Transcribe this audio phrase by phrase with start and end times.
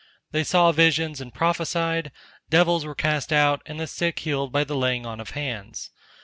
[0.31, 2.11] They saw visions and prophesied,
[2.49, 5.91] devils were cast out and the sick healed by the laying on of hands.